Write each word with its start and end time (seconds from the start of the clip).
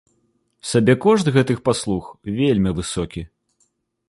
Сабекошт 0.69 1.29
гэтых 1.35 1.61
паслуг 1.69 2.09
вельмі 2.39 2.75
высокі. 2.81 3.21